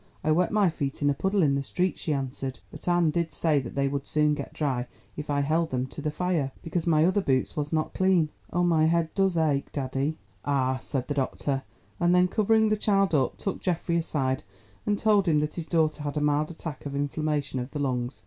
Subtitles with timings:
[0.23, 2.57] I wet my feet in a puddle in the street," she answered.
[2.71, 6.01] "But Anne did say that they would soon get dry, if I held them to
[6.01, 8.29] the fire, because my other boots was not clean.
[8.51, 11.61] Oh, my head does ache, daddie." "Ah," said the doctor,
[11.99, 14.41] and then covering the child up, took Geoffrey aside
[14.87, 18.19] and told him that his daughter had a mild attack of inflammation of the lungs.